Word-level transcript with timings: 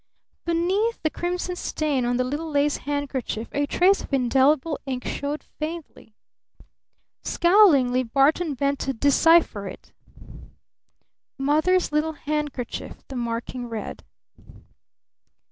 Beneath 0.45 0.99
the 1.03 1.11
crimson 1.11 1.55
stain 1.55 2.05
on 2.05 2.17
the 2.17 2.23
little 2.23 2.49
lace 2.49 2.77
handkerchief 2.77 3.47
a 3.51 3.67
trace 3.67 4.01
of 4.01 4.11
indelible 4.11 4.79
ink 4.87 5.05
showed 5.05 5.43
faintly. 5.43 6.15
Scowlingly 7.23 8.01
Barton 8.01 8.55
bent 8.55 8.79
to 8.79 8.93
decipher 8.93 9.67
it. 9.67 9.91
"Mother's 11.37 11.91
Little 11.91 12.13
Handkerchief," 12.13 13.07
the 13.09 13.15
marking 13.15 13.69
read. 13.69 14.03